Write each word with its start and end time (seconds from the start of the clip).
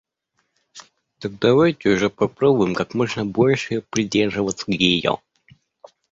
Так 1.19 1.35
давайте 1.37 1.95
же 1.95 2.09
попробуем 2.09 2.73
как 2.73 2.95
можно 2.95 3.23
больше 3.23 3.83
придерживаться 3.91 4.65
ее. 4.71 5.19